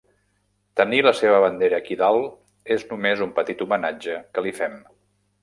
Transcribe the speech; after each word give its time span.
Tenir 0.79 1.01
la 1.07 1.11
seva 1.19 1.41
bandera 1.43 1.79
aquí 1.83 1.97
dalt 1.99 2.73
és 2.77 2.87
només 2.95 3.23
un 3.27 3.35
petit 3.37 3.63
homenatge 3.67 4.19
que 4.39 4.47
li 4.49 4.57
fem. 4.63 4.83